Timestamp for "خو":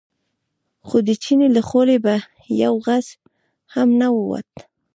0.87-0.97